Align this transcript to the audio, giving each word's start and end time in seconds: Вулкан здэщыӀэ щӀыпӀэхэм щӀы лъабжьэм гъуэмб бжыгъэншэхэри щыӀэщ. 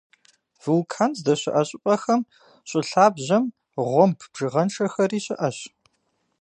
Вулкан 0.63 1.11
здэщыӀэ 1.17 1.61
щӀыпӀэхэм 1.67 2.21
щӀы 2.69 2.81
лъабжьэм 2.89 3.43
гъуэмб 3.87 4.19
бжыгъэншэхэри 4.31 5.19
щыӀэщ. 5.25 5.57